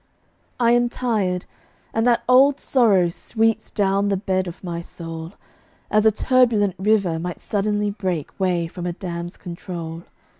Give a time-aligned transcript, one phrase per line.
[0.59, 1.45] I am tired;
[1.93, 5.33] and that old sorrow Sweeps down the bed of my soul,
[5.91, 10.01] As a turbulent river might sudden'y break way from a dam's control.